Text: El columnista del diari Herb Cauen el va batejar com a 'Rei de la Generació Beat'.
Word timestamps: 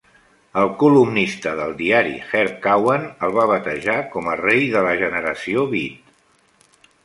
El 0.61 0.69
columnista 0.83 1.51
del 1.59 1.75
diari 1.81 2.15
Herb 2.31 2.57
Cauen 2.65 3.07
el 3.29 3.37
va 3.37 3.47
batejar 3.53 4.01
com 4.17 4.33
a 4.35 4.41
'Rei 4.43 4.67
de 4.75 4.85
la 4.89 4.99
Generació 5.07 5.71
Beat'. 5.77 6.19